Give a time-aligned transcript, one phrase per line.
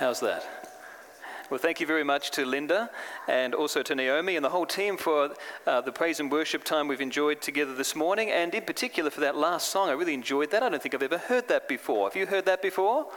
[0.00, 0.42] How's that?
[1.50, 2.88] Well, thank you very much to Linda
[3.28, 5.34] and also to Naomi and the whole team for
[5.66, 9.20] uh, the praise and worship time we've enjoyed together this morning, and in particular for
[9.20, 9.90] that last song.
[9.90, 10.62] I really enjoyed that.
[10.62, 12.08] I don't think I've ever heard that before.
[12.08, 13.08] Have you heard that before?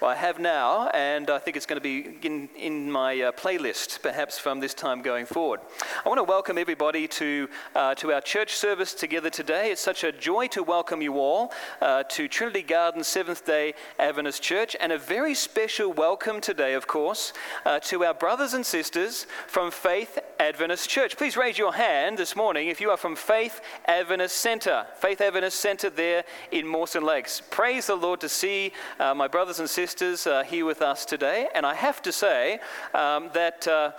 [0.00, 3.32] Well, I have now, and I think it's going to be in, in my uh,
[3.32, 5.58] playlist, perhaps from this time going forward.
[6.06, 9.72] I want to welcome everybody to, uh, to our church service together today.
[9.72, 14.40] It's such a joy to welcome you all uh, to Trinity Gardens Seventh day Adventist
[14.40, 17.32] Church, and a very special welcome today, of course,
[17.66, 21.16] uh, to our brothers and sisters from Faith Adventist Church.
[21.16, 24.86] Please raise your hand this morning if you are from Faith Adventist Center.
[25.00, 26.22] Faith Adventist Center there
[26.52, 27.42] in Mawson Lakes.
[27.50, 31.06] Praise the Lord to see uh, my brothers and sisters sisters uh, here with us
[31.06, 31.48] today.
[31.54, 32.60] And I have to say
[32.92, 33.92] um, that, uh,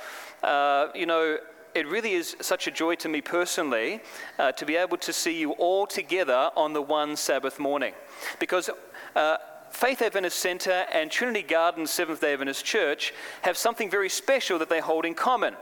[0.45, 1.39] uh, you know,
[1.73, 4.02] it really is such a joy to me personally
[4.38, 7.93] uh, to be able to see you all together on the one Sabbath morning.
[8.37, 8.70] Because
[9.15, 9.37] uh,
[9.71, 14.70] Faith Adventist Centre and Trinity Garden Seventh day Adventist Church have something very special that
[14.70, 15.55] they hold in common.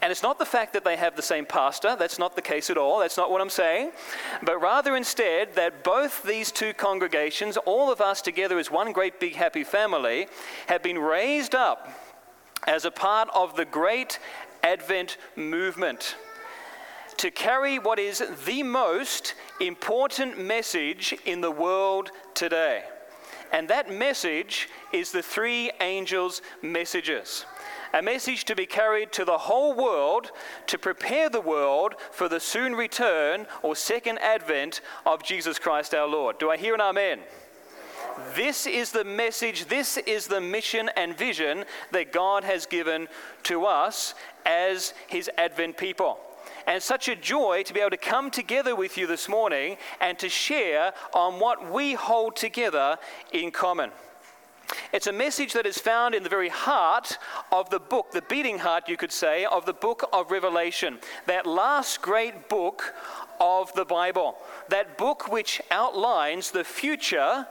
[0.00, 2.70] And it's not the fact that they have the same pastor, that's not the case
[2.70, 3.92] at all, that's not what I'm saying,
[4.42, 9.18] but rather instead that both these two congregations, all of us together as one great
[9.18, 10.28] big happy family,
[10.66, 11.88] have been raised up
[12.66, 14.18] as a part of the great
[14.62, 16.16] Advent movement
[17.16, 22.84] to carry what is the most important message in the world today.
[23.52, 27.44] And that message is the three angels' messages.
[27.94, 30.30] A message to be carried to the whole world
[30.66, 36.06] to prepare the world for the soon return or second advent of Jesus Christ our
[36.06, 36.38] Lord.
[36.38, 37.20] Do I hear an amen?
[38.34, 43.08] This is the message, this is the mission and vision that God has given
[43.44, 46.18] to us as His Advent people.
[46.68, 50.18] And such a joy to be able to come together with you this morning and
[50.18, 52.98] to share on what we hold together
[53.32, 53.90] in common.
[54.92, 57.16] It's a message that is found in the very heart
[57.50, 61.46] of the book, the beating heart, you could say, of the book of Revelation, that
[61.46, 62.94] last great book
[63.40, 64.36] of the Bible,
[64.68, 67.46] that book which outlines the future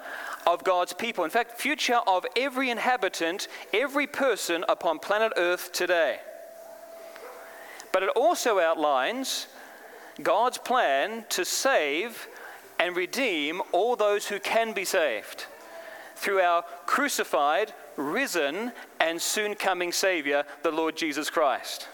[0.45, 1.23] of God's people.
[1.23, 6.19] In fact, future of every inhabitant, every person upon planet Earth today.
[7.91, 9.47] But it also outlines
[10.21, 12.27] God's plan to save
[12.79, 15.45] and redeem all those who can be saved
[16.15, 21.87] through our crucified, risen, and soon coming Savior, the Lord Jesus Christ.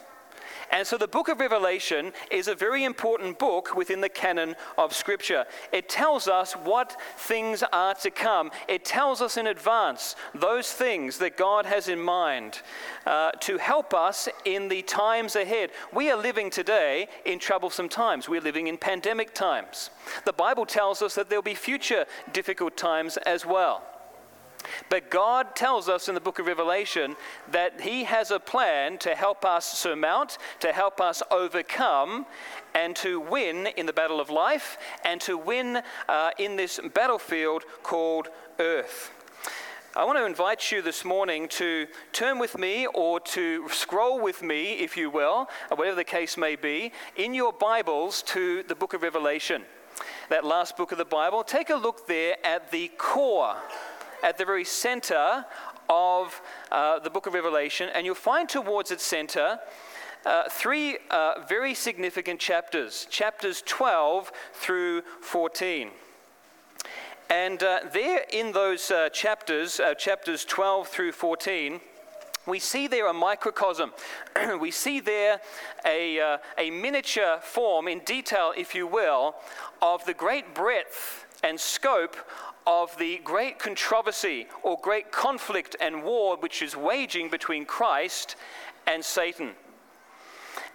[0.73, 4.91] And so the book of Revelation is a very important book within the canon of
[4.91, 5.45] Scripture.
[5.71, 11.19] It tells us what things are to come, it tells us in advance those things
[11.19, 12.63] that God has in mind
[13.05, 15.69] uh, to help us in the times ahead.
[15.93, 19.91] We are living today in troublesome times, we're living in pandemic times.
[20.25, 23.92] The Bible tells us that there'll be future difficult times as well.
[24.89, 27.15] But God tells us in the book of Revelation
[27.51, 32.25] that He has a plan to help us surmount, to help us overcome,
[32.73, 37.63] and to win in the battle of life, and to win uh, in this battlefield
[37.83, 38.29] called
[38.59, 39.11] earth.
[39.95, 44.41] I want to invite you this morning to turn with me or to scroll with
[44.41, 48.95] me, if you will, whatever the case may be, in your Bibles to the book
[48.95, 49.61] of Revelation.
[50.29, 51.43] That last book of the Bible.
[51.43, 53.55] Take a look there at the core
[54.23, 55.45] at the very center
[55.89, 56.41] of
[56.71, 59.59] uh, the book of Revelation, and you'll find towards its center
[60.25, 65.89] uh, three uh, very significant chapters chapters 12 through 14.
[67.29, 71.81] And uh, there in those uh, chapters, uh, chapters 12 through 14,
[72.45, 73.91] we see there a microcosm.
[74.59, 75.41] we see there
[75.85, 79.35] a, a miniature form, in detail, if you will,
[79.81, 82.15] of the great breadth and scope
[82.65, 88.35] of the great controversy or great conflict and war which is waging between Christ
[88.87, 89.51] and Satan.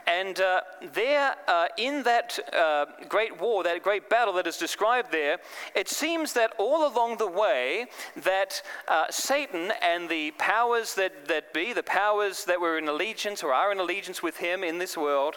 [0.07, 0.63] And uh,
[0.95, 5.37] there, uh, in that uh, great war, that great battle that is described there,
[5.75, 7.87] it seems that all along the way,
[8.17, 13.43] that uh, Satan and the powers that, that be, the powers that were in allegiance
[13.43, 15.35] or are in allegiance with him in this world,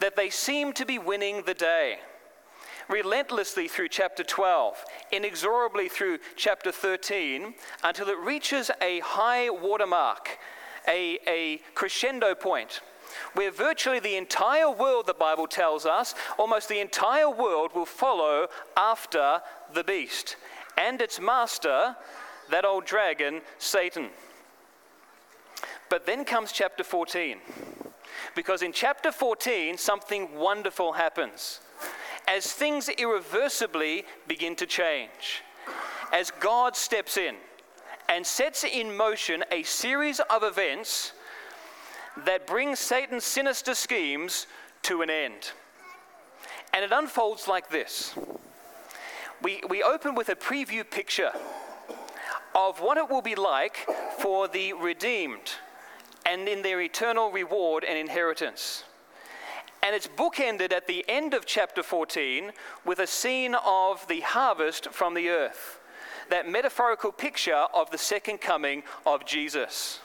[0.00, 1.98] that they seem to be winning the day
[2.92, 10.38] relentlessly through chapter 12, inexorably through chapter 13, until it reaches a high watermark,
[10.86, 12.80] a, a crescendo point
[13.34, 18.48] where virtually the entire world, the Bible tells us, almost the entire world will follow
[18.76, 19.40] after
[19.74, 20.36] the beast
[20.78, 21.96] and its master,
[22.50, 24.08] that old dragon, Satan.
[25.90, 27.38] But then comes chapter 14.
[28.34, 31.60] Because in chapter 14, something wonderful happens
[32.32, 35.42] as things irreversibly begin to change,
[36.12, 37.34] as God steps in
[38.08, 41.12] and sets in motion a series of events
[42.24, 44.46] that bring Satan's sinister schemes
[44.80, 45.52] to an end.
[46.72, 48.14] And it unfolds like this.
[49.42, 51.32] We, we open with a preview picture
[52.54, 53.76] of what it will be like
[54.18, 55.52] for the redeemed
[56.24, 58.84] and in their eternal reward and inheritance.
[59.82, 62.52] And it's bookended at the end of chapter 14
[62.84, 65.80] with a scene of the harvest from the earth,
[66.30, 70.00] that metaphorical picture of the second coming of Jesus.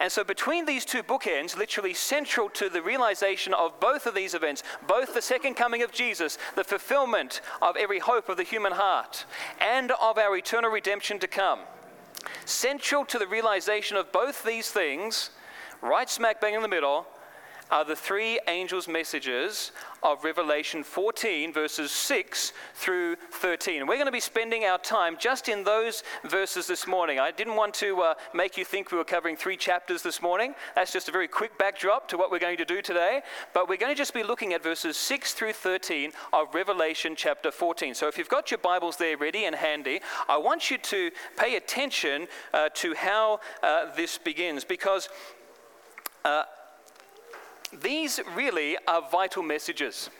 [0.00, 4.32] And so, between these two bookends, literally central to the realization of both of these
[4.32, 8.72] events, both the second coming of Jesus, the fulfillment of every hope of the human
[8.72, 9.26] heart,
[9.60, 11.60] and of our eternal redemption to come,
[12.46, 15.30] central to the realization of both these things,
[15.82, 17.06] right smack bang in the middle,
[17.70, 19.72] are the three angels' messages
[20.02, 23.86] of Revelation 14, verses 6 through 13.
[23.86, 27.18] We're going to be spending our time just in those verses this morning.
[27.18, 30.54] I didn't want to uh, make you think we were covering three chapters this morning.
[30.74, 33.20] That's just a very quick backdrop to what we're going to do today.
[33.52, 37.50] But we're going to just be looking at verses 6 through 13 of Revelation chapter
[37.50, 37.94] 14.
[37.94, 41.56] So if you've got your Bibles there ready and handy, I want you to pay
[41.56, 45.08] attention uh, to how uh, this begins because.
[46.24, 46.42] Uh,
[47.72, 50.10] these really are vital messages.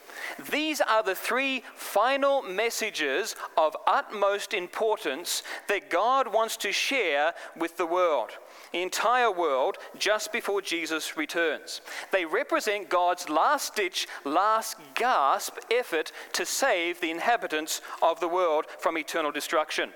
[0.50, 7.76] These are the three final messages of utmost importance that God wants to share with
[7.76, 8.31] the world,
[8.73, 11.81] the entire world, just before Jesus returns.
[12.12, 18.67] They represent God's last ditch, last gasp effort to save the inhabitants of the world
[18.79, 19.91] from eternal destruction.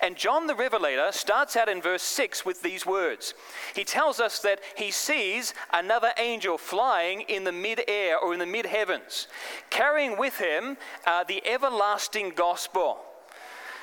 [0.00, 3.34] And John the Revelator starts out in verse 6 with these words.
[3.74, 8.38] He tells us that he sees another angel flying in the mid air or in
[8.38, 9.28] the mid heavens,
[9.70, 10.76] carrying with him
[11.06, 12.98] uh, the everlasting gospel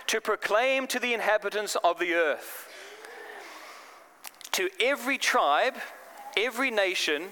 [0.07, 2.69] to proclaim to the inhabitants of the earth,
[4.51, 5.75] to every tribe,
[6.37, 7.29] every nation,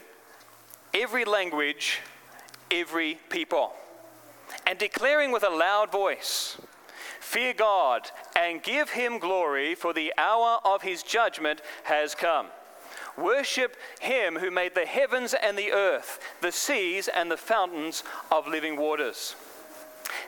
[0.93, 1.99] every language,
[2.71, 3.73] every people,
[4.65, 6.57] and declaring with a loud voice
[7.23, 12.47] Fear God and give him glory, for the hour of his judgment has come.
[13.17, 18.45] Worship him who made the heavens and the earth, the seas and the fountains of
[18.45, 19.35] living waters.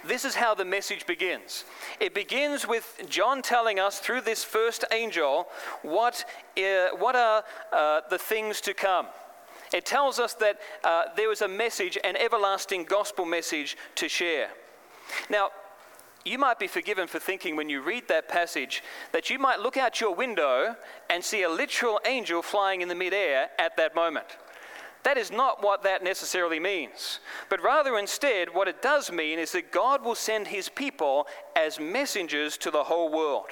[0.06, 1.66] This is how the message begins.
[2.00, 5.48] It begins with John telling us through this first angel
[5.84, 6.24] what,
[6.58, 7.44] uh, what are
[7.74, 9.08] uh, the things to come.
[9.74, 14.50] It tells us that uh, there is a message, an everlasting gospel message to share.
[15.30, 15.50] Now,
[16.26, 19.78] you might be forgiven for thinking when you read that passage that you might look
[19.78, 20.76] out your window
[21.10, 24.38] and see a literal angel flying in the midair at that moment.
[25.04, 27.20] That is not what that necessarily means.
[27.48, 31.80] But rather, instead, what it does mean is that God will send his people as
[31.80, 33.52] messengers to the whole world.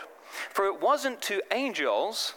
[0.49, 2.33] For it wasn't to angels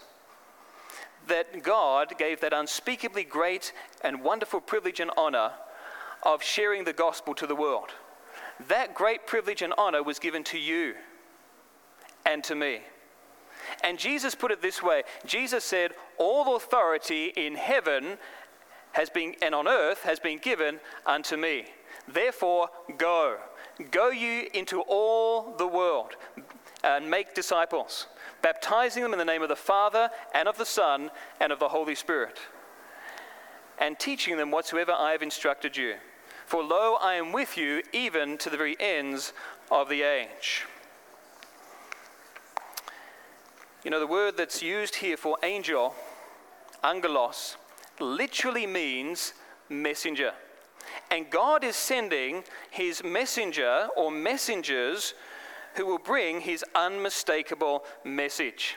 [1.29, 3.73] that God gave that unspeakably great
[4.03, 5.53] and wonderful privilege and honor
[6.23, 7.93] of sharing the gospel to the world.
[8.69, 10.95] That great privilege and honor was given to you
[12.25, 12.81] and to me.
[13.83, 18.19] And Jesus put it this way Jesus said, All authority in heaven
[18.93, 21.67] has been, and on earth has been given unto me.
[22.09, 23.37] Therefore, go.
[23.91, 26.17] Go you into all the world
[26.83, 28.07] and make disciples,
[28.43, 31.11] baptizing them in the name of the Father and of the Son
[31.41, 32.39] and of the Holy Spirit,
[33.79, 35.97] and teaching them whatsoever I have instructed you.
[36.47, 39.33] For lo, I am with you even to the very ends
[39.69, 40.65] of the age.
[43.83, 45.95] You know, the word that's used here for angel,
[46.85, 47.57] angelos,
[47.99, 49.33] literally means
[49.69, 50.33] messenger.
[51.11, 55.15] And God is sending his messenger or messengers
[55.75, 58.77] who will bring his unmistakable message.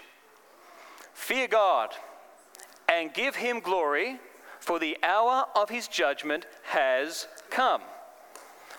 [1.13, 1.93] Fear God
[2.87, 4.19] and give him glory,
[4.59, 7.81] for the hour of his judgment has Come,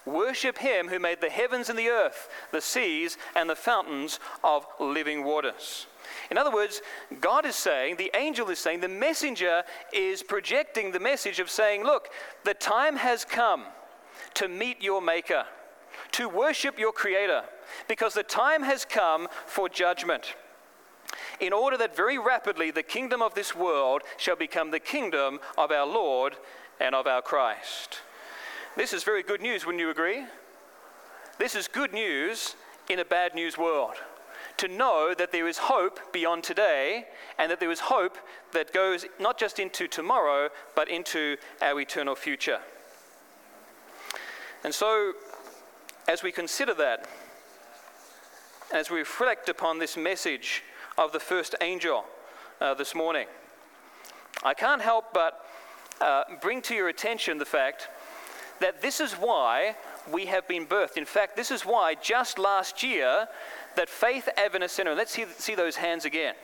[0.07, 4.67] worship him who made the heavens and the earth, the seas, and the fountains of
[4.79, 5.87] living waters.
[6.31, 6.83] In other words,
[7.21, 9.62] God is saying, the angel is saying, the messenger
[9.93, 12.09] is projecting the message of saying, Look,
[12.45, 13.65] the time has come
[14.35, 15.45] to meet your Maker,
[16.12, 17.43] to worship your Creator,
[17.89, 20.35] because the time has come for judgment.
[21.41, 25.71] In order that very rapidly the kingdom of this world shall become the kingdom of
[25.71, 26.37] our Lord
[26.79, 28.00] and of our Christ.
[28.77, 30.25] This is very good news, wouldn't you agree?
[31.39, 32.55] This is good news
[32.89, 33.95] in a bad news world.
[34.59, 38.17] To know that there is hope beyond today and that there is hope
[38.53, 42.61] that goes not just into tomorrow, but into our eternal future.
[44.62, 45.15] And so,
[46.07, 47.09] as we consider that,
[48.73, 50.62] as we reflect upon this message
[50.97, 52.05] of the first angel
[52.61, 53.27] uh, this morning.
[54.45, 55.45] I can't help but
[56.00, 57.89] uh, bring to your attention the fact
[58.61, 59.76] that this is why
[60.12, 60.97] we have been birthed.
[60.97, 63.29] In fact, this is why just last year
[63.76, 64.29] that Faith
[64.69, 66.35] Center, let's see, see those hands again.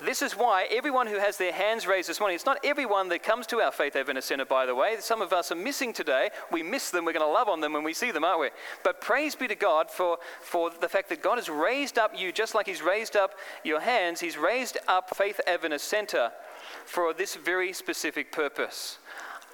[0.00, 3.24] This is why everyone who has their hands raised this morning, it's not everyone that
[3.24, 4.94] comes to our Faith Adventist Center, by the way.
[5.00, 6.30] Some of us are missing today.
[6.52, 7.04] We miss them.
[7.04, 8.50] We're going to love on them when we see them, aren't we?
[8.84, 12.30] But praise be to God for, for the fact that God has raised up you,
[12.30, 13.32] just like He's raised up
[13.64, 16.30] your hands, He's raised up Faith Adventist Center
[16.84, 18.98] for this very specific purpose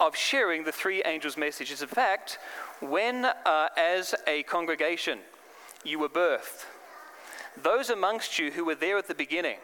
[0.00, 1.82] of sharing the three angels' messages.
[1.82, 2.38] In fact,
[2.80, 5.20] when, uh, as a congregation,
[5.84, 6.66] you were birthed,
[7.60, 9.58] those amongst you who were there at the beginning,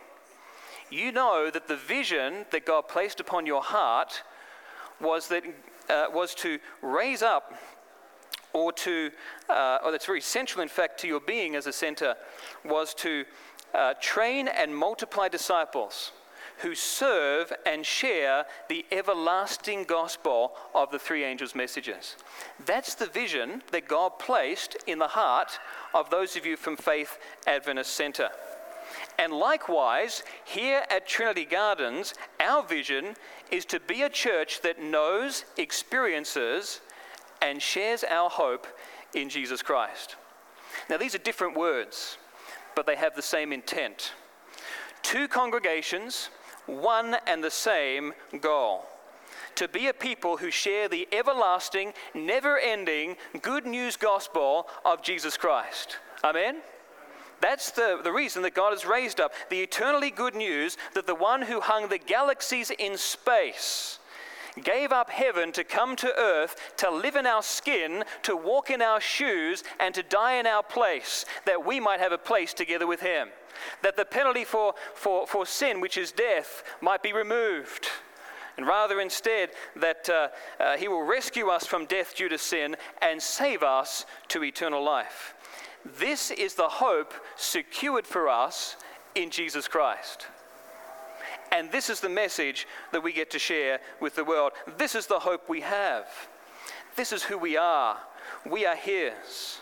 [0.90, 4.22] you know that the vision that God placed upon your heart
[5.00, 5.44] was that
[5.88, 7.54] uh, was to raise up
[8.52, 9.10] or to
[9.48, 12.14] uh, or that's very central in fact to your being as a center
[12.64, 13.24] was to
[13.74, 16.12] uh, train and multiply disciples
[16.62, 22.16] who serve and share the everlasting gospel of the three angels' messages.
[22.66, 25.58] That's the vision that God placed in the heart
[25.94, 28.28] of those of you from Faith Adventist Center.
[29.18, 33.14] And likewise, here at Trinity Gardens, our vision
[33.50, 36.80] is to be a church that knows, experiences,
[37.42, 38.66] and shares our hope
[39.14, 40.16] in Jesus Christ.
[40.88, 42.18] Now, these are different words,
[42.74, 44.12] but they have the same intent.
[45.02, 46.30] Two congregations,
[46.70, 48.86] one and the same goal
[49.56, 55.36] to be a people who share the everlasting, never ending good news gospel of Jesus
[55.36, 55.98] Christ.
[56.24, 56.62] Amen?
[57.40, 61.14] That's the, the reason that God has raised up the eternally good news that the
[61.14, 63.98] one who hung the galaxies in space
[64.62, 68.82] gave up heaven to come to earth, to live in our skin, to walk in
[68.82, 72.86] our shoes, and to die in our place, that we might have a place together
[72.86, 73.28] with Him.
[73.82, 77.88] That the penalty for, for, for sin, which is death, might be removed.
[78.56, 80.28] And rather, instead, that uh,
[80.58, 84.84] uh, He will rescue us from death due to sin and save us to eternal
[84.84, 85.34] life.
[85.98, 88.76] This is the hope secured for us
[89.14, 90.26] in Jesus Christ.
[91.52, 94.52] And this is the message that we get to share with the world.
[94.76, 96.06] This is the hope we have.
[96.96, 97.98] This is who we are.
[98.48, 99.60] We are His.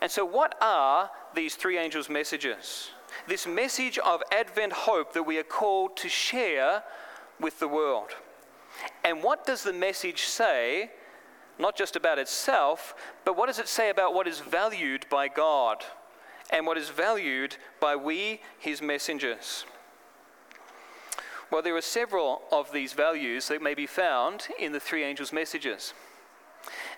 [0.00, 2.90] And so, what are these three angels' messages?
[3.28, 6.82] This message of Advent hope that we are called to share
[7.38, 8.10] with the world.
[9.04, 10.90] And what does the message say
[11.58, 15.84] not just about itself, but what does it say about what is valued by God
[16.50, 19.64] and what is valued by we, his messengers?
[21.52, 25.34] Well, there are several of these values that may be found in the three angels'
[25.34, 25.92] messages.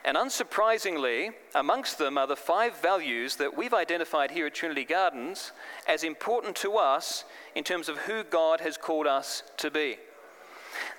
[0.04, 5.50] And unsurprisingly, amongst them are the five values that we've identified here at Trinity Gardens
[5.88, 7.24] as important to us
[7.56, 9.96] in terms of who God has called us to be.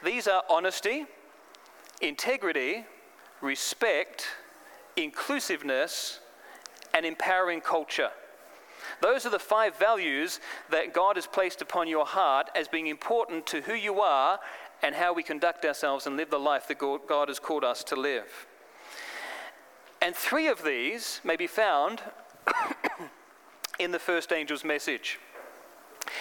[0.03, 1.05] These are honesty,
[2.01, 2.83] integrity,
[3.39, 4.25] respect,
[4.97, 6.19] inclusiveness,
[6.93, 8.11] and empowering culture.
[9.01, 10.39] Those are the five values
[10.69, 14.39] that God has placed upon your heart as being important to who you are
[14.81, 17.95] and how we conduct ourselves and live the life that God has called us to
[17.95, 18.47] live.
[20.01, 22.01] And three of these may be found
[23.79, 25.19] in the first angel's message.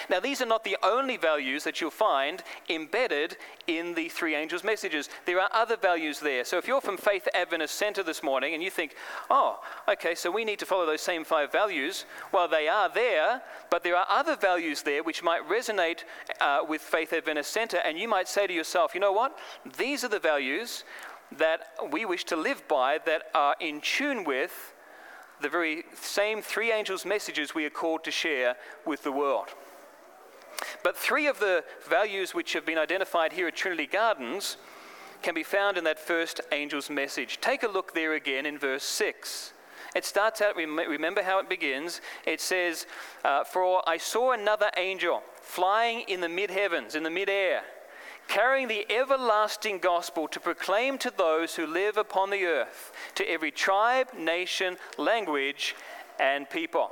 [0.09, 3.37] Now, these are not the only values that you'll find embedded
[3.67, 5.09] in the three angels' messages.
[5.25, 6.43] There are other values there.
[6.45, 8.95] So, if you're from Faith Adventist Center this morning and you think,
[9.29, 13.41] oh, okay, so we need to follow those same five values, well, they are there,
[13.69, 16.03] but there are other values there which might resonate
[16.41, 19.37] uh, with Faith Adventist Center, and you might say to yourself, you know what?
[19.77, 20.83] These are the values
[21.37, 24.73] that we wish to live by that are in tune with
[25.41, 29.49] the very same three angels' messages we are called to share with the world.
[30.83, 34.57] But three of the values which have been identified here at Trinity Gardens
[35.21, 37.39] can be found in that first angel's message.
[37.41, 39.53] Take a look there again in verse 6.
[39.95, 42.01] It starts out, remember how it begins.
[42.25, 42.85] It says,
[43.23, 47.61] uh, For I saw another angel flying in the mid heavens, in the mid air,
[48.27, 53.51] carrying the everlasting gospel to proclaim to those who live upon the earth, to every
[53.51, 55.75] tribe, nation, language,
[56.19, 56.91] and people.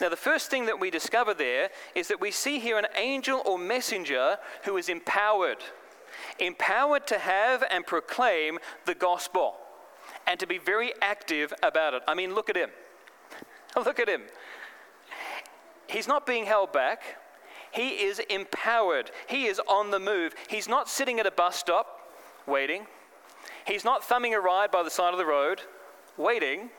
[0.00, 3.42] Now, the first thing that we discover there is that we see here an angel
[3.44, 5.58] or messenger who is empowered,
[6.38, 9.56] empowered to have and proclaim the gospel
[10.26, 12.02] and to be very active about it.
[12.06, 12.70] I mean, look at him.
[13.76, 14.22] Look at him.
[15.86, 17.02] He's not being held back.
[17.72, 19.10] He is empowered.
[19.28, 20.34] He is on the move.
[20.48, 22.00] He's not sitting at a bus stop
[22.46, 22.86] waiting.
[23.64, 25.62] He's not thumbing a ride by the side of the road
[26.16, 26.70] waiting.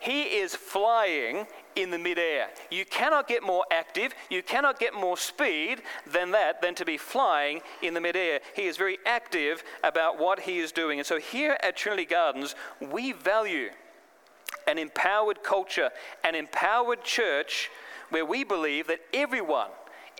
[0.00, 1.46] He is flying
[1.78, 2.48] in the midair.
[2.70, 6.96] You cannot get more active, you cannot get more speed than that, than to be
[6.96, 8.40] flying in the midair.
[8.54, 10.98] He is very active about what he is doing.
[10.98, 13.70] And so here at Trinity Gardens, we value
[14.66, 15.90] an empowered culture,
[16.24, 17.70] an empowered church
[18.10, 19.70] where we believe that everyone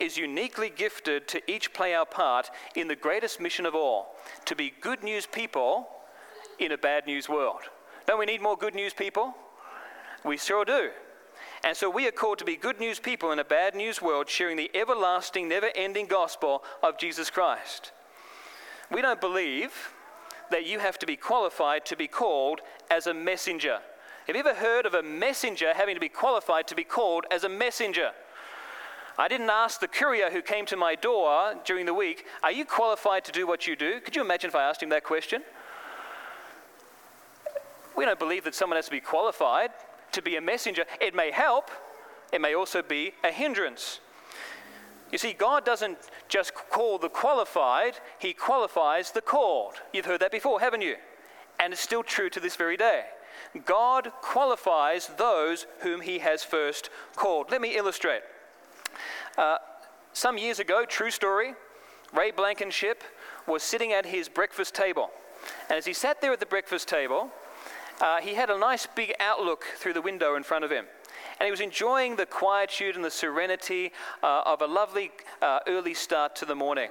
[0.01, 4.55] is uniquely gifted to each play our part in the greatest mission of all to
[4.55, 5.89] be good news people
[6.61, 7.63] in a bad news world.
[8.07, 9.35] Don't we need more good news people?
[10.25, 10.91] We sure do.
[11.65, 14.29] And so we are called to be good news people in a bad news world,
[14.29, 17.93] sharing the everlasting, never ending gospel of Jesus Christ.
[18.91, 19.73] We don't believe
[20.51, 22.61] that you have to be qualified to be called
[22.91, 23.81] as a messenger.
[24.27, 27.45] Have you ever heard of a messenger having to be qualified to be called as
[27.45, 28.13] a messenger?
[29.19, 32.65] I didn't ask the courier who came to my door during the week, Are you
[32.65, 34.01] qualified to do what you do?
[34.01, 35.43] Could you imagine if I asked him that question?
[37.97, 39.71] We don't believe that someone has to be qualified
[40.13, 40.85] to be a messenger.
[41.01, 41.71] It may help,
[42.33, 44.01] it may also be a hindrance.
[45.11, 45.99] You see, God doesn't
[46.29, 49.75] just call the qualified, He qualifies the called.
[49.93, 50.97] You've heard that before, haven't you?
[51.59, 53.05] And it's still true to this very day.
[53.65, 57.51] God qualifies those whom He has first called.
[57.51, 58.23] Let me illustrate.
[59.37, 59.59] Uh,
[60.13, 61.55] some years ago, true story,
[62.13, 63.05] Ray Blankenship
[63.47, 65.11] was sitting at his breakfast table.
[65.69, 67.31] And as he sat there at the breakfast table,
[68.01, 70.87] uh, he had a nice big outlook through the window in front of him.
[71.39, 75.95] And he was enjoying the quietude and the serenity uh, of a lovely uh, early
[75.95, 76.91] start to the morning.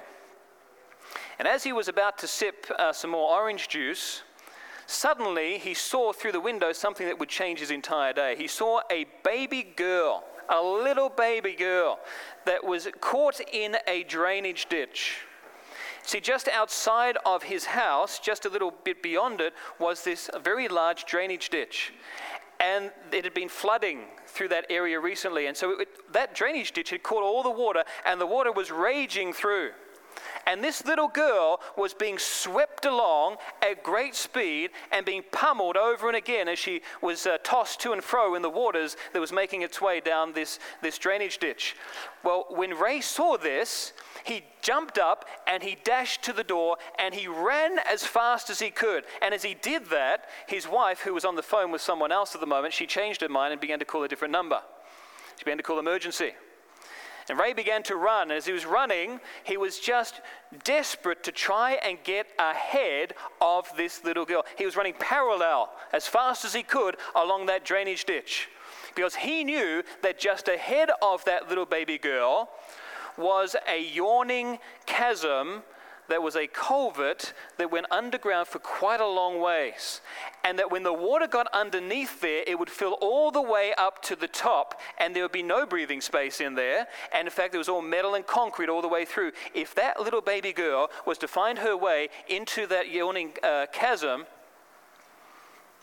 [1.38, 4.22] And as he was about to sip uh, some more orange juice,
[4.86, 8.36] suddenly he saw through the window something that would change his entire day.
[8.36, 11.98] He saw a baby girl a little baby girl
[12.46, 15.18] that was caught in a drainage ditch.
[16.02, 20.68] See, just outside of his house, just a little bit beyond it, was this very
[20.68, 21.92] large drainage ditch.
[22.60, 25.46] And it had been flooding through that area recently.
[25.46, 28.70] And so it, that drainage ditch had caught all the water, and the water was
[28.70, 29.72] raging through.
[30.48, 36.08] And this little girl was being swept along at great speed and being pummeled over
[36.08, 39.30] and again as she was uh, tossed to and fro in the waters that was
[39.30, 41.76] making its way down this, this drainage ditch.
[42.24, 43.92] Well, when Ray saw this,
[44.24, 48.58] he jumped up and he dashed to the door and he ran as fast as
[48.58, 49.04] he could.
[49.20, 52.34] And as he did that, his wife, who was on the phone with someone else
[52.34, 54.62] at the moment, she changed her mind and began to call a different number.
[55.36, 56.32] She began to call emergency.
[57.28, 58.30] And Ray began to run.
[58.30, 60.20] As he was running, he was just
[60.64, 64.44] desperate to try and get ahead of this little girl.
[64.56, 68.48] He was running parallel as fast as he could along that drainage ditch
[68.94, 72.48] because he knew that just ahead of that little baby girl
[73.16, 75.62] was a yawning chasm
[76.08, 80.00] there was a culvert that went underground for quite a long ways.
[80.42, 84.02] And that when the water got underneath there, it would fill all the way up
[84.04, 86.88] to the top, and there would be no breathing space in there.
[87.12, 89.32] And in fact, it was all metal and concrete all the way through.
[89.54, 94.26] If that little baby girl was to find her way into that yawning uh, chasm,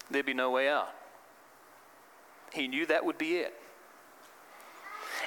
[0.09, 0.89] there'd be no way out.
[2.53, 3.53] He knew that would be it.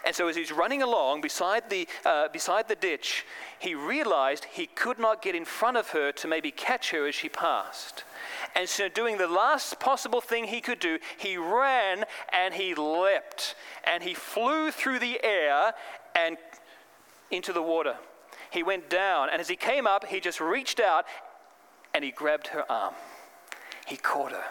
[0.05, 3.25] And so as he's running along beside the, uh, beside the ditch,
[3.59, 7.15] he realized he could not get in front of her to maybe catch her as
[7.15, 8.05] she passed.
[8.55, 13.55] And so, doing the last possible thing he could do, he ran and he leapt
[13.85, 15.75] and he flew through the air
[16.15, 16.37] and
[17.31, 17.97] into the water.
[18.51, 21.05] He went down, and as he came up, he just reached out
[21.93, 22.95] and he grabbed her arm.
[23.87, 24.45] He caught her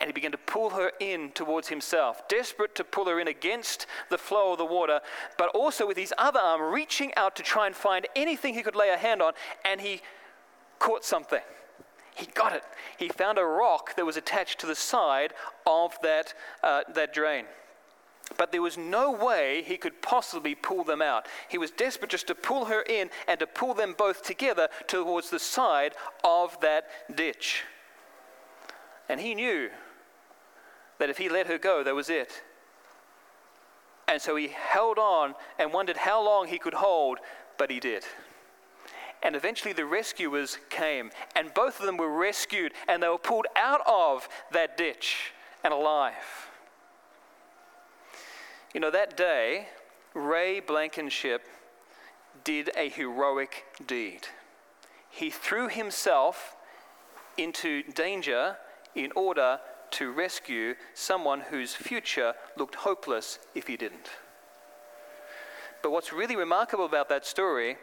[0.00, 3.86] and he began to pull her in towards himself, desperate to pull her in against
[4.10, 5.00] the flow of the water,
[5.36, 8.76] but also with his other arm reaching out to try and find anything he could
[8.76, 9.32] lay a hand on,
[9.64, 10.00] and he
[10.78, 11.42] caught something.
[12.14, 12.64] He got it.
[12.96, 15.34] He found a rock that was attached to the side
[15.66, 17.44] of that, uh, that drain.
[18.36, 21.26] But there was no way he could possibly pull them out.
[21.48, 25.30] He was desperate just to pull her in and to pull them both together towards
[25.30, 27.62] the side of that ditch.
[29.08, 29.70] And he knew
[30.98, 32.42] that if he let her go, that was it.
[34.06, 37.18] And so he held on and wondered how long he could hold,
[37.58, 38.04] but he did.
[39.22, 43.46] And eventually the rescuers came, and both of them were rescued, and they were pulled
[43.56, 45.32] out of that ditch
[45.64, 46.14] and alive.
[48.72, 49.68] You know, that day,
[50.14, 51.46] Ray Blankenship
[52.44, 54.28] did a heroic deed.
[55.10, 56.54] He threw himself
[57.36, 58.56] into danger
[58.94, 59.58] in order
[59.92, 64.10] to rescue someone whose future looked hopeless if he didn't.
[65.82, 67.76] But what's really remarkable about that story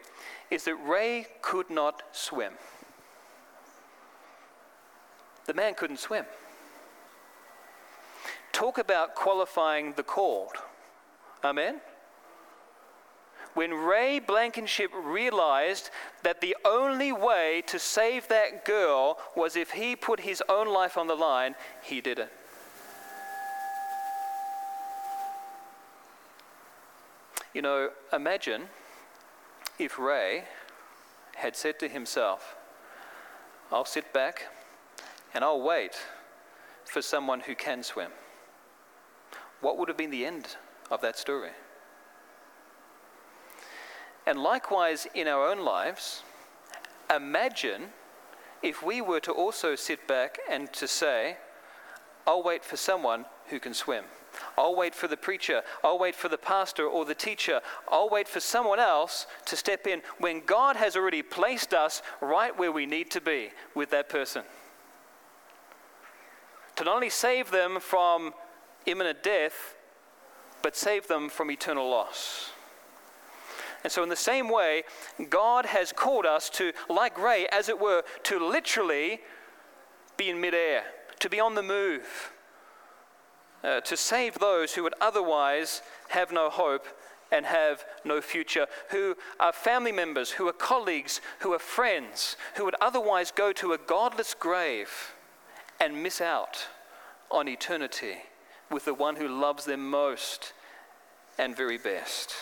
[0.52, 2.54] is that Ray could not swim.
[5.46, 6.26] The man couldn't swim.
[8.52, 10.56] talk about qualifying the called.
[11.44, 11.82] Amen?
[13.56, 15.90] When Ray Blankenship realized
[16.24, 20.98] that the only way to save that girl was if he put his own life
[20.98, 22.32] on the line, he did it.
[27.54, 28.64] You know, imagine
[29.80, 30.44] if Ray
[31.36, 32.58] had said to himself,
[33.72, 34.48] I'll sit back
[35.34, 35.96] and I'll wait
[36.84, 38.12] for someone who can swim.
[39.62, 40.58] What would have been the end
[40.92, 41.52] of that story?
[44.26, 46.24] And likewise, in our own lives,
[47.14, 47.90] imagine
[48.64, 51.38] if we were to also sit back and to say,
[52.26, 54.06] I'll wait for someone who can swim.
[54.58, 55.62] I'll wait for the preacher.
[55.84, 57.62] I'll wait for the pastor or the teacher.
[57.88, 62.58] I'll wait for someone else to step in when God has already placed us right
[62.58, 64.44] where we need to be with that person.
[66.78, 68.34] To not only save them from
[68.86, 69.76] imminent death,
[70.62, 72.52] but save them from eternal loss.
[73.86, 74.82] And so, in the same way,
[75.30, 79.20] God has called us to, like Ray, as it were, to literally
[80.18, 80.86] be in midair,
[81.20, 82.32] to be on the move
[83.64, 86.88] uh, to save those who would otherwise have no hope
[87.32, 92.66] and have no future, who are family members, who are colleagues, who are friends, who
[92.66, 95.14] would otherwise go to a godless grave
[95.80, 96.68] and miss out
[97.30, 98.18] on eternity
[98.72, 100.54] with the one who loves them most
[101.38, 102.34] and very best.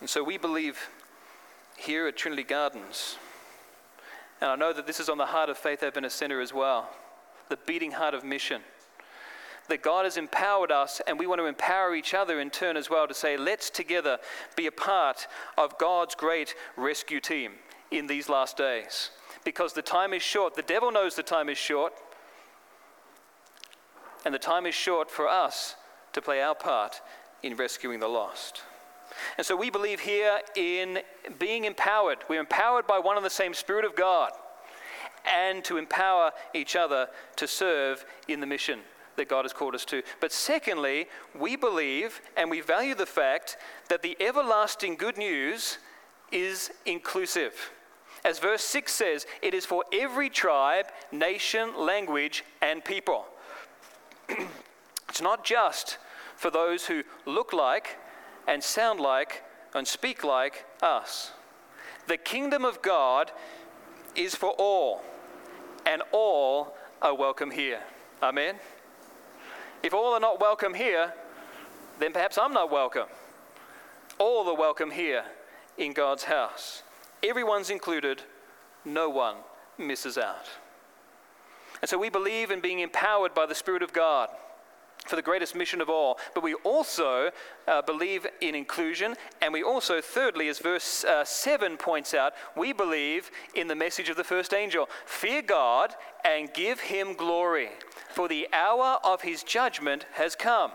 [0.00, 0.90] And so we believe
[1.76, 3.16] here at Trinity Gardens
[4.40, 6.90] and I know that this is on the heart of Faith Adventist Center as well
[7.48, 8.60] the beating heart of mission.
[9.70, 12.90] That God has empowered us, and we want to empower each other in turn as
[12.90, 14.18] well to say, let's together
[14.54, 17.52] be a part of God's great rescue team
[17.90, 19.10] in these last days.
[19.44, 20.56] Because the time is short.
[20.56, 21.94] The devil knows the time is short.
[24.26, 25.74] And the time is short for us
[26.12, 27.00] to play our part
[27.42, 28.60] in rescuing the lost.
[29.36, 31.00] And so we believe here in
[31.38, 32.18] being empowered.
[32.28, 34.32] We're empowered by one and the same Spirit of God
[35.30, 38.80] and to empower each other to serve in the mission
[39.16, 40.02] that God has called us to.
[40.20, 41.06] But secondly,
[41.38, 43.56] we believe and we value the fact
[43.88, 45.78] that the everlasting good news
[46.32, 47.72] is inclusive.
[48.24, 53.26] As verse 6 says, it is for every tribe, nation, language, and people.
[55.08, 55.98] it's not just
[56.36, 57.98] for those who look like
[58.48, 61.32] and sound like and speak like us.
[62.08, 63.30] The kingdom of God
[64.16, 65.02] is for all,
[65.86, 67.80] and all are welcome here.
[68.22, 68.56] Amen.
[69.82, 71.12] If all are not welcome here,
[72.00, 73.06] then perhaps I'm not welcome.
[74.18, 75.24] All are welcome here
[75.76, 76.82] in God's house.
[77.22, 78.22] Everyone's included,
[78.84, 79.36] no one
[79.76, 80.46] misses out.
[81.80, 84.30] And so we believe in being empowered by the Spirit of God
[85.08, 86.18] for the greatest mission of all.
[86.34, 87.30] But we also
[87.66, 92.72] uh, believe in inclusion, and we also, thirdly, as verse uh, 7 points out, we
[92.72, 95.94] believe in the message of the first angel fear God
[96.24, 97.70] and give him glory,
[98.10, 100.72] for the hour of his judgment has come.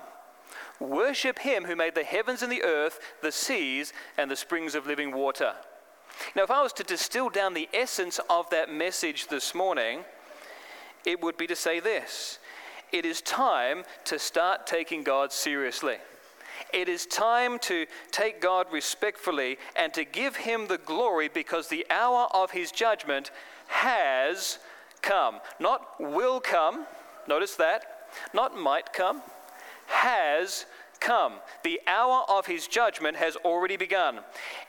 [0.79, 4.87] Worship him who made the heavens and the earth, the seas, and the springs of
[4.87, 5.53] living water.
[6.35, 10.03] Now, if I was to distill down the essence of that message this morning,
[11.05, 12.39] it would be to say this
[12.93, 15.97] it is time to start taking God seriously.
[16.71, 21.85] It is time to take God respectfully and to give him the glory because the
[21.89, 23.31] hour of his judgment
[23.67, 24.59] has
[25.01, 25.39] come.
[25.59, 26.85] Not will come,
[27.27, 27.85] notice that,
[28.33, 29.21] not might come,
[29.87, 30.65] has
[30.99, 31.33] come.
[31.63, 34.19] The hour of his judgment has already begun.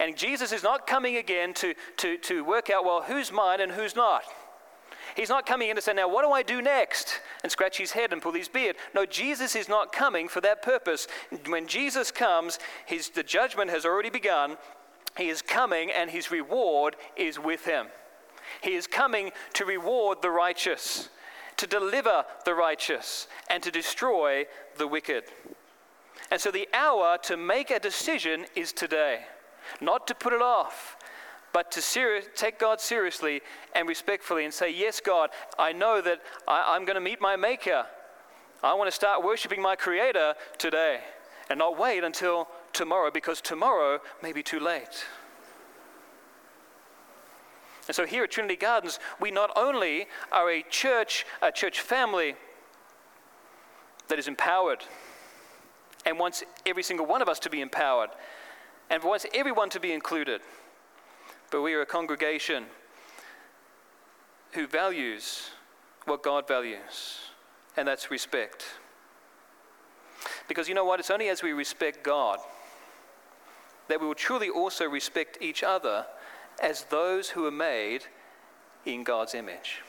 [0.01, 3.73] And Jesus is not coming again to, to, to work out, well, who's mine and
[3.73, 4.25] who's not.
[5.15, 7.21] He's not coming in to say, Now, what do I do next?
[7.45, 8.75] and scratch his head and pull his beard.
[8.95, 11.07] No, Jesus is not coming for that purpose.
[11.47, 14.57] When Jesus comes, his, the judgment has already begun.
[15.17, 17.87] He is coming, and his reward is with him.
[18.63, 21.11] He is coming to reward the righteous,
[21.59, 24.47] to deliver the righteous, and to destroy
[24.79, 25.25] the wicked.
[26.31, 29.27] And so the hour to make a decision is today,
[29.83, 30.97] not to put it off,
[31.55, 33.41] but to take God seriously
[33.77, 37.37] and respectfully and say, Yes, God, I know that I, I'm going to meet my
[37.37, 37.87] Maker.
[38.63, 40.99] I want to start worshiping my Creator today
[41.49, 45.07] and not wait until tomorrow because tomorrow may be too late.
[47.87, 52.35] And so here at Trinity Gardens, we not only are a church, a church family
[54.09, 54.83] that is empowered
[56.05, 58.11] and wants every single one of us to be empowered
[58.91, 60.41] and wants everyone to be included
[61.55, 62.65] but we are a congregation
[64.55, 65.51] who values
[66.05, 67.21] what God values,
[67.77, 68.65] and that's respect.
[70.49, 70.99] Because you know what?
[70.99, 72.41] It's only as we respect God
[73.87, 76.07] that we will truly also respect each other
[76.61, 78.07] as those who are made
[78.85, 79.81] in God's image.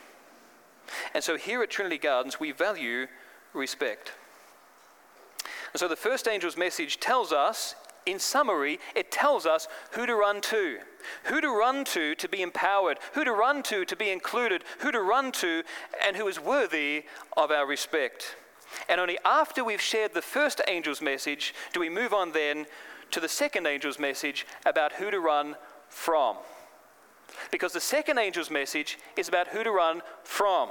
[1.14, 3.08] And so here at Trinity Gardens, we value
[3.52, 4.12] respect.
[5.72, 7.74] And so the first angel's message tells us,
[8.06, 10.78] in summary, it tells us who to run to,
[11.24, 14.92] who to run to to be empowered, who to run to to be included, who
[14.92, 15.62] to run to,
[16.04, 17.04] and who is worthy
[17.36, 18.36] of our respect.
[18.88, 22.66] And only after we've shared the first angel's message do we move on then
[23.10, 25.56] to the second angel's message about who to run
[25.88, 26.36] from.
[27.50, 30.70] Because the second angel's message is about who to run from.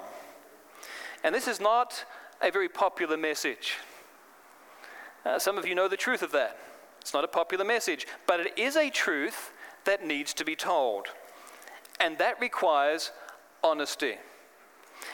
[1.24, 2.06] And this is not
[2.42, 3.76] a very popular message.
[5.26, 6.58] Uh, some of you know the truth of that.
[7.06, 9.52] It's not a popular message, but it is a truth
[9.84, 11.10] that needs to be told.
[12.00, 13.12] And that requires
[13.64, 14.16] honesty.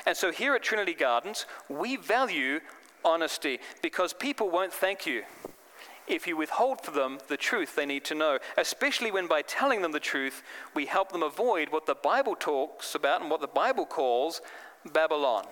[0.05, 2.61] And so here at Trinity Gardens, we value
[3.03, 5.23] honesty because people won't thank you
[6.07, 9.81] if you withhold from them the truth they need to know, especially when by telling
[9.81, 13.47] them the truth, we help them avoid what the Bible talks about and what the
[13.47, 14.39] Bible calls
[14.93, 15.45] Babylon.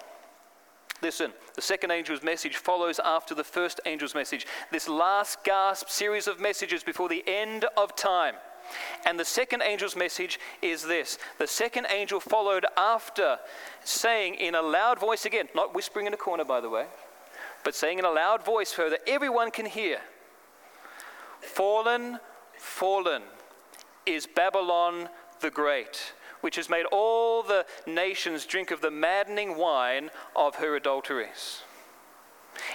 [1.02, 4.46] Listen, the second angel's message follows after the first angel's message.
[4.72, 8.36] This last gasp series of messages before the end of time.
[9.06, 13.40] And the second angel's message is this the second angel followed after
[13.84, 16.86] saying in a loud voice again, not whispering in a corner, by the way,
[17.64, 20.00] but saying in a loud voice so that everyone can hear
[21.42, 22.20] Fallen,
[22.58, 23.24] fallen
[24.06, 25.10] is Babylon
[25.40, 30.76] the Great, which has made all the nations drink of the maddening wine of her
[30.76, 31.64] adulteries.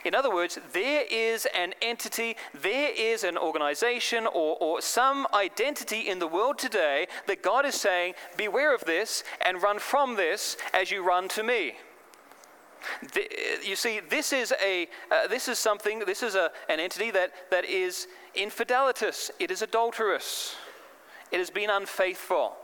[0.05, 6.09] In other words, there is an entity, there is an organization or, or some identity
[6.09, 10.57] in the world today that God is saying, beware of this and run from this
[10.73, 11.75] as you run to me.
[13.15, 13.29] The,
[13.63, 17.33] you see, this is, a, uh, this is something, this is a, an entity that,
[17.51, 20.55] that is infidelitous, it is adulterous,
[21.33, 22.57] it has been unfaithful.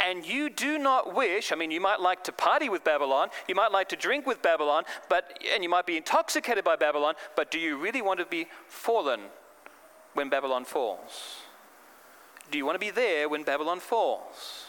[0.00, 3.54] And you do not wish, I mean, you might like to party with Babylon, you
[3.54, 7.50] might like to drink with Babylon, but, and you might be intoxicated by Babylon, but
[7.50, 9.20] do you really want to be fallen
[10.14, 11.38] when Babylon falls?
[12.50, 14.66] Do you want to be there when Babylon falls?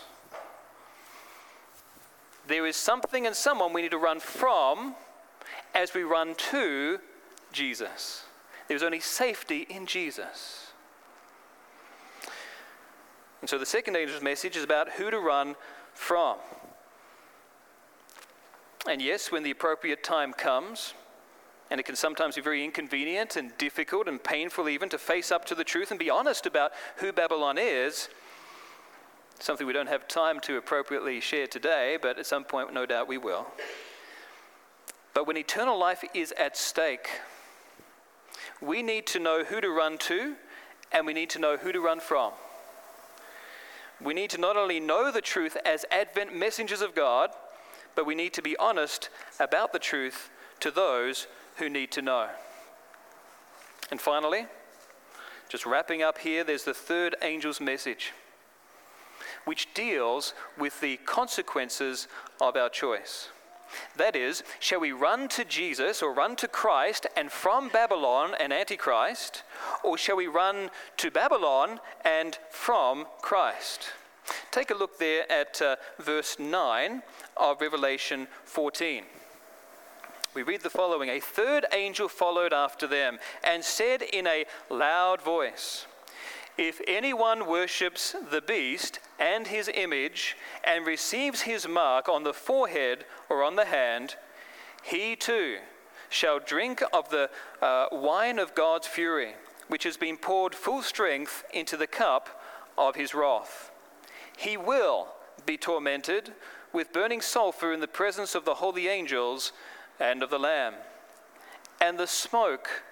[2.48, 4.96] There is something and someone we need to run from
[5.74, 7.00] as we run to
[7.52, 8.26] Jesus.
[8.68, 10.65] There's only safety in Jesus.
[13.46, 15.56] And so the second angel's message is about who to run
[15.94, 16.38] from.
[18.90, 20.96] And yes, when the appropriate time comes,
[21.70, 25.46] and it can sometimes be very inconvenient and difficult and painful even to face up
[25.46, 28.10] to the truth and be honest about who Babylon is,
[29.38, 33.08] something we don't have time to appropriately share today, but at some point, no doubt,
[33.08, 33.46] we will.
[35.14, 37.10] But when eternal life is at stake,
[38.60, 40.34] we need to know who to run to
[40.92, 42.32] and we need to know who to run from.
[44.02, 47.32] We need to not only know the truth as Advent messengers of God,
[47.96, 50.30] but we need to be honest about the truth
[50.60, 51.28] to those
[51.58, 52.30] who need to know.
[53.92, 54.48] And finally,
[55.48, 58.12] just wrapping up here, there's the third angel's message,
[59.46, 62.08] which deals with the consequences
[62.42, 63.30] of our choice.
[63.96, 68.52] That is, shall we run to Jesus or run to Christ and from Babylon and
[68.52, 69.44] Antichrist,
[69.84, 73.90] or shall we run to Babylon and from Christ?
[74.52, 77.04] Take a look there at uh, verse 9
[77.38, 79.04] of Revelation 14.
[80.34, 85.22] We read the following A third angel followed after them and said in a loud
[85.22, 85.86] voice,
[86.58, 93.06] if anyone worships the beast and his image and receives his mark on the forehead
[93.30, 94.16] or on the hand,
[94.84, 95.58] he too
[96.10, 97.30] shall drink of the
[97.62, 99.34] uh, wine of God's fury,
[99.68, 102.42] which has been poured full strength into the cup
[102.78, 103.72] of his wrath.
[104.38, 105.08] He will
[105.46, 106.34] be tormented
[106.72, 109.52] with burning sulfur in the presence of the holy angels
[110.00, 110.76] and of the Lamb.
[111.82, 112.84] And the smoke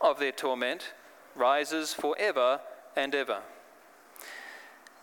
[0.00, 0.92] of their torment
[1.34, 2.60] rises forever
[2.96, 3.40] and ever.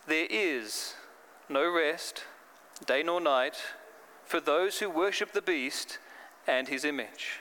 [0.06, 0.94] There is
[1.48, 2.24] no rest,
[2.86, 3.56] day nor night,
[4.24, 5.98] for those who worship the beast
[6.46, 7.40] and his image,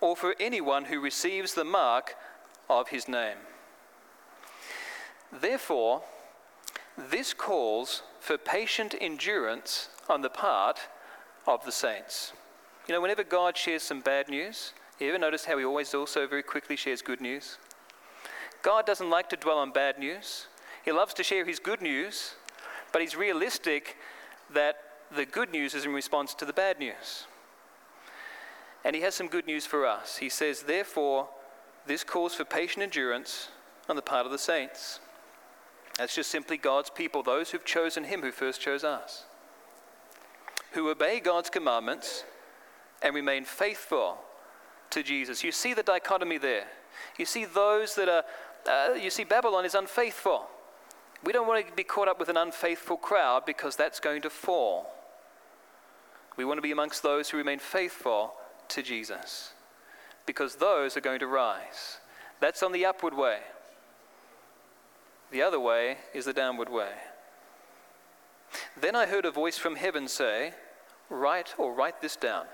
[0.00, 2.14] or for anyone who receives the mark
[2.68, 3.38] of his name.
[5.32, 6.02] Therefore,
[6.96, 10.80] this calls for patient endurance on the part
[11.46, 12.32] of the saints.
[12.86, 16.26] You know, whenever God shares some bad news, you ever notice how he always also
[16.26, 17.58] very quickly shares good news?
[18.62, 20.46] God doesn't like to dwell on bad news.
[20.84, 22.34] He loves to share his good news,
[22.92, 23.96] but he's realistic
[24.52, 24.76] that
[25.14, 27.26] the good news is in response to the bad news.
[28.84, 30.18] And he has some good news for us.
[30.18, 31.28] He says, Therefore,
[31.86, 33.48] this calls for patient endurance
[33.88, 35.00] on the part of the saints.
[35.96, 39.24] That's just simply God's people, those who've chosen him who first chose us,
[40.72, 42.24] who obey God's commandments
[43.02, 44.18] and remain faithful
[44.90, 45.42] to Jesus.
[45.42, 46.66] You see the dichotomy there.
[47.18, 48.24] You see those that are,
[48.68, 50.46] uh, you see, Babylon is unfaithful.
[51.24, 54.30] We don't want to be caught up with an unfaithful crowd because that's going to
[54.30, 54.94] fall.
[56.36, 58.34] We want to be amongst those who remain faithful
[58.68, 59.52] to Jesus
[60.26, 61.98] because those are going to rise.
[62.40, 63.38] That's on the upward way.
[65.30, 66.92] The other way is the downward way.
[68.80, 70.52] Then I heard a voice from heaven say,
[71.10, 72.46] Write or write this down.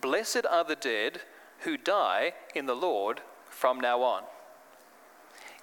[0.00, 1.20] Blessed are the dead
[1.60, 4.24] who die in the Lord from now on.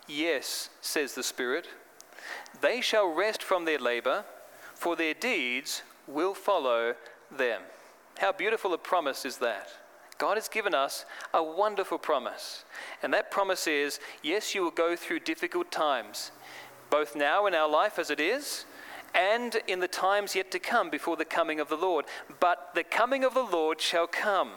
[0.07, 1.67] Yes, says the Spirit,
[2.59, 4.25] they shall rest from their labor,
[4.73, 6.95] for their deeds will follow
[7.29, 7.61] them.
[8.17, 9.69] How beautiful a promise is that!
[10.17, 12.63] God has given us a wonderful promise.
[13.01, 16.31] And that promise is yes, you will go through difficult times,
[16.91, 18.65] both now in our life as it is,
[19.15, 22.05] and in the times yet to come before the coming of the Lord.
[22.39, 24.51] But the coming of the Lord shall come.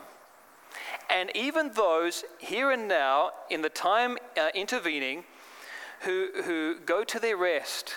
[1.09, 5.25] And even those here and now, in the time uh, intervening,
[6.01, 7.95] who, who go to their rest,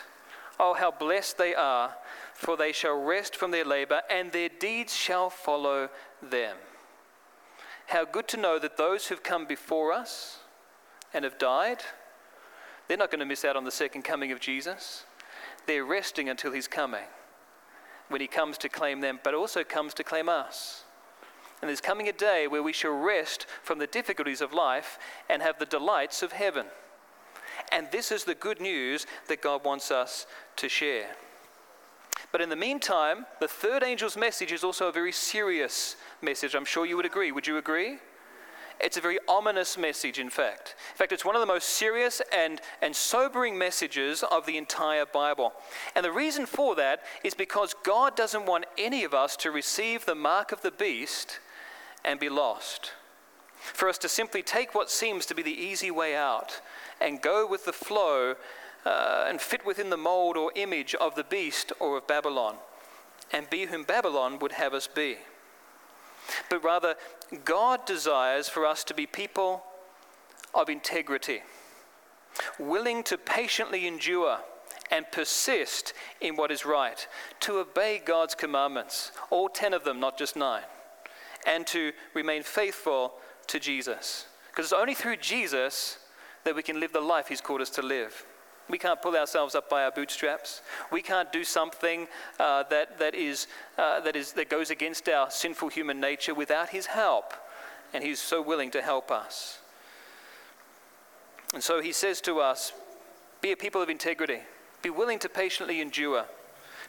[0.60, 1.96] oh, how blessed they are,
[2.34, 5.90] for they shall rest from their labor, and their deeds shall follow
[6.22, 6.58] them.
[7.88, 10.40] How good to know that those who've come before us
[11.14, 11.84] and have died,
[12.88, 15.06] they're not going to miss out on the second coming of Jesus.
[15.66, 17.06] They're resting until he's coming,
[18.10, 20.84] when he comes to claim them, but also comes to claim us.
[21.62, 25.42] And there's coming a day where we shall rest from the difficulties of life and
[25.42, 26.68] have the delights of heaven.
[27.72, 30.26] And this is the good news that God wants us
[30.58, 31.08] to share.
[32.32, 36.56] But in the meantime, the third angel's message is also a very serious message.
[36.56, 37.32] I'm sure you would agree.
[37.32, 38.00] Would you agree?
[38.80, 40.76] It's a very ominous message, in fact.
[40.92, 45.06] In fact, it's one of the most serious and, and sobering messages of the entire
[45.06, 45.54] Bible.
[45.96, 50.06] And the reason for that is because God doesn't want any of us to receive
[50.06, 51.40] the mark of the beast
[52.06, 52.92] and be lost.
[53.56, 56.62] For us to simply take what seems to be the easy way out
[57.00, 58.36] and go with the flow
[58.86, 62.56] uh, and fit within the mold or image of the beast or of Babylon
[63.32, 65.18] and be whom Babylon would have us be.
[66.50, 66.96] But rather,
[67.46, 69.64] God desires for us to be people
[70.54, 71.42] of integrity,
[72.60, 74.40] willing to patiently endure
[74.90, 77.08] and persist in what is right,
[77.42, 80.64] to obey God's commandments, all ten of them, not just nine,
[81.46, 83.14] and to remain faithful
[83.48, 84.28] to Jesus.
[84.50, 86.00] Because it's only through Jesus
[86.48, 88.26] that we can live the life He's called us to live.
[88.70, 90.62] We can't pull ourselves up by our bootstraps.
[90.94, 92.08] We can't do something
[92.40, 96.70] uh, that, that, is, uh, that, is, that goes against our sinful human nature without
[96.70, 97.34] His help.
[97.94, 99.60] And He's so willing to help us.
[101.54, 102.72] And so He says to us
[103.42, 104.40] be a people of integrity,
[104.82, 106.26] be willing to patiently endure.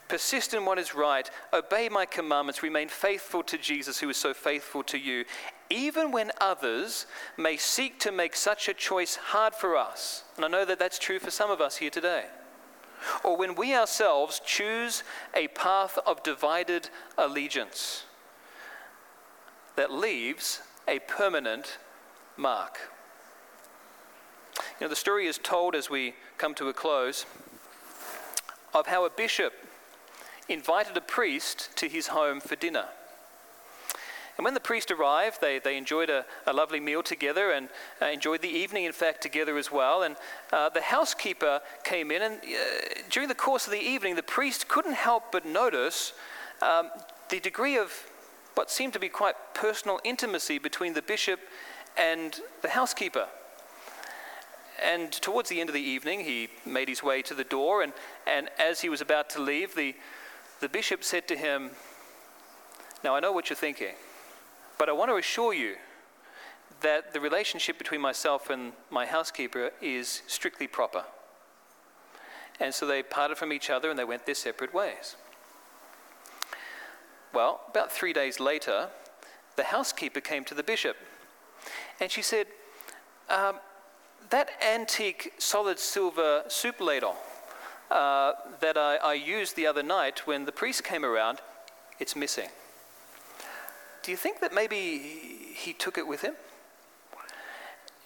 [0.08, 1.30] Persist in what is right.
[1.52, 2.62] Obey my commandments.
[2.62, 5.24] Remain faithful to Jesus, who is so faithful to you,
[5.68, 10.24] even when others may seek to make such a choice hard for us.
[10.36, 12.24] And I know that that's true for some of us here today.
[13.22, 18.04] Or when we ourselves choose a path of divided allegiance
[19.76, 21.78] that leaves a permanent
[22.36, 22.78] mark.
[24.80, 27.26] You know, the story is told as we come to a close
[28.74, 29.52] of how a bishop
[30.48, 32.86] invited a priest to his home for dinner.
[34.38, 37.68] And when the priest arrived, they, they enjoyed a, a lovely meal together and
[38.00, 40.04] uh, enjoyed the evening, in fact, together as well.
[40.04, 40.14] And
[40.52, 44.68] uh, the housekeeper came in, and uh, during the course of the evening, the priest
[44.68, 46.12] couldn't help but notice
[46.62, 46.90] um,
[47.30, 47.92] the degree of
[48.54, 51.40] what seemed to be quite personal intimacy between the bishop
[51.96, 53.26] and the housekeeper.
[54.80, 57.92] And towards the end of the evening, he made his way to the door, and,
[58.24, 59.96] and as he was about to leave, the,
[60.60, 61.70] the bishop said to him,
[63.04, 63.94] Now I know what you're thinking.
[64.78, 65.76] But I want to assure you
[66.80, 71.04] that the relationship between myself and my housekeeper is strictly proper.
[72.60, 75.16] And so they parted from each other and they went their separate ways.
[77.32, 78.88] Well, about three days later,
[79.56, 80.96] the housekeeper came to the bishop
[82.00, 82.46] and she said,
[83.28, 83.56] um,
[84.30, 87.16] That antique solid silver soup ladle
[87.90, 91.40] uh, that I, I used the other night when the priest came around,
[91.98, 92.48] it's missing
[94.08, 95.02] do you think that maybe
[95.52, 96.32] he took it with him?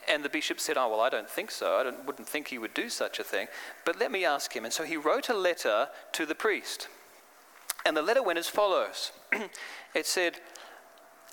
[0.08, 1.76] And the bishop said, Oh, well, I don't think so.
[1.76, 3.46] I wouldn't think he would do such a thing.
[3.84, 4.64] But let me ask him.
[4.64, 6.88] And so he wrote a letter to the priest.
[7.86, 9.12] And the letter went as follows
[9.94, 10.40] it said,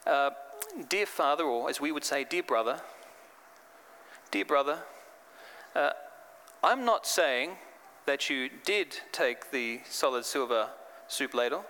[0.05, 0.29] uh,
[0.87, 2.79] Dear Father, or as we would say, Dear Brother,
[4.29, 4.83] Dear Brother,
[5.75, 5.93] uh,
[6.63, 7.53] I'm not saying
[8.09, 10.67] that you did take the solid silver
[11.07, 11.63] soup ladle,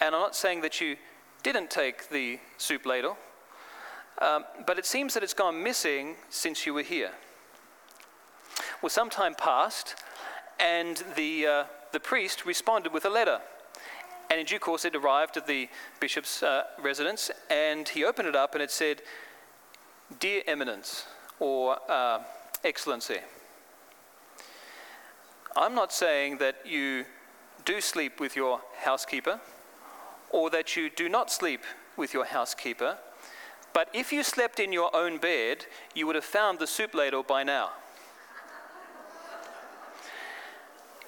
[0.00, 0.96] and I'm not saying that you
[1.42, 3.18] didn't take the soup ladle,
[4.22, 7.10] um, but it seems that it's gone missing since you were here.
[8.80, 9.96] Well, some time passed,
[10.58, 13.40] and the, uh, the priest responded with a letter.
[14.30, 15.68] And in due course, it arrived at the
[16.00, 19.02] bishop's uh, residence, and he opened it up, and it said,
[20.18, 21.04] Dear Eminence,
[21.38, 22.20] or uh,
[22.64, 23.18] Excellency,
[25.56, 27.04] I'm not saying that you
[27.64, 29.40] do sleep with your housekeeper,
[30.30, 31.62] or that you do not sleep
[31.96, 32.98] with your housekeeper,
[33.72, 37.22] but if you slept in your own bed, you would have found the soup ladle
[37.22, 37.70] by now.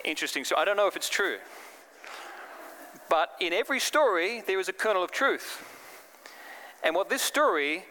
[0.04, 0.44] Interesting.
[0.44, 1.38] So I don't know if it's true.
[3.08, 5.64] But in every story, there is a kernel of truth.
[6.82, 7.84] And what this story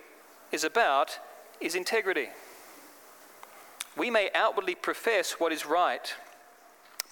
[0.52, 1.20] is about
[1.62, 2.30] is integrity.
[3.96, 6.14] We may outwardly profess what is right,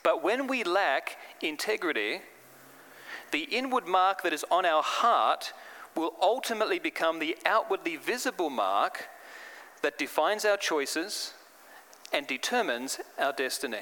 [0.03, 2.21] but when we lack integrity,
[3.31, 5.53] the inward mark that is on our heart
[5.95, 9.09] will ultimately become the outwardly visible mark
[9.81, 11.33] that defines our choices
[12.13, 13.81] and determines our destiny.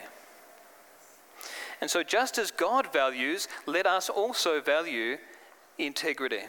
[1.79, 5.17] And so, just as God values, let us also value
[5.77, 6.41] integrity.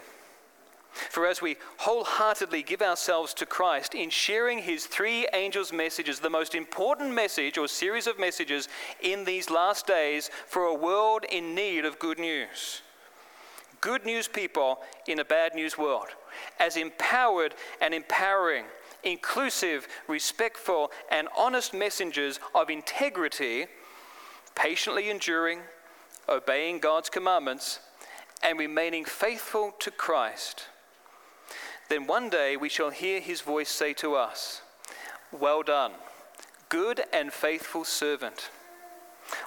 [1.10, 6.28] For as we wholeheartedly give ourselves to Christ in sharing his three angels' messages, the
[6.28, 8.68] most important message or series of messages
[9.00, 12.82] in these last days for a world in need of good news.
[13.80, 16.08] Good news people in a bad news world.
[16.58, 18.64] As empowered and empowering,
[19.04, 23.66] inclusive, respectful, and honest messengers of integrity,
[24.56, 25.60] patiently enduring,
[26.28, 27.78] obeying God's commandments,
[28.42, 30.66] and remaining faithful to Christ
[31.88, 34.62] then one day we shall hear his voice say to us,
[35.32, 35.92] Well done,
[36.68, 38.50] good and faithful servant.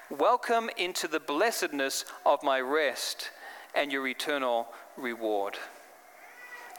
[0.10, 3.32] Welcome into the blessedness of my rest
[3.74, 4.68] and your eternal
[4.98, 5.58] reward.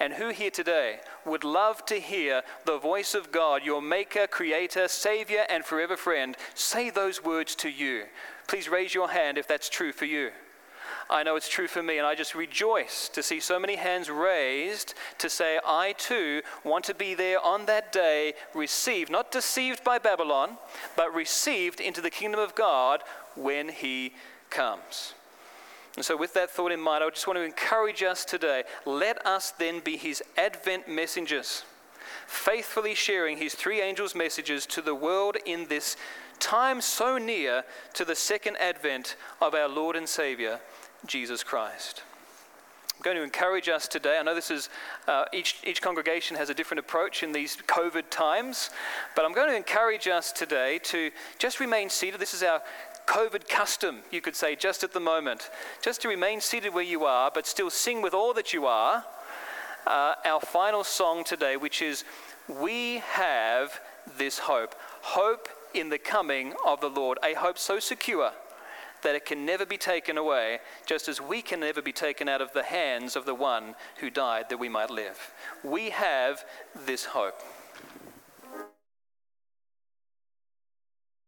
[0.01, 4.89] And who here today would love to hear the voice of God, your Maker, Creator,
[4.89, 8.05] Savior, and forever friend, say those words to you?
[8.49, 10.31] Please raise your hand if that's true for you.
[11.11, 14.11] I know it's true for me, and I just rejoice to see so many hands
[14.11, 19.85] raised to say, I too want to be there on that day, received, not deceived
[19.85, 20.59] by Babylon,
[20.97, 23.03] but received into the kingdom of God
[23.35, 24.15] when He
[24.51, 25.15] comes.
[25.97, 28.65] And so, with that thought in mind, I just want to encourage us today.
[28.87, 31.65] Let us then be His Advent messengers,
[32.27, 35.97] faithfully sharing His three angels' messages to the world in this
[36.39, 40.61] time so near to the second advent of our Lord and Savior,
[41.07, 42.03] Jesus Christ.
[42.97, 44.19] I'm going to encourage us today.
[44.19, 44.69] I know this is,
[45.09, 48.71] uh, each, each congregation has a different approach in these COVID times,
[49.17, 52.21] but I'm going to encourage us today to just remain seated.
[52.21, 52.63] This is our
[53.07, 55.51] COVID custom, you could say, just at the moment.
[55.83, 59.05] Just to remain seated where you are, but still sing with all that you are.
[59.85, 62.05] Uh, our final song today, which is
[62.47, 63.81] We Have
[64.17, 64.77] This Hope.
[65.01, 67.19] Hope in the coming of the Lord.
[67.25, 68.31] A hope so secure
[69.03, 72.41] that it can never be taken away, just as we can never be taken out
[72.41, 75.33] of the hands of the one who died that we might live.
[75.63, 76.45] We have
[76.87, 77.41] this hope.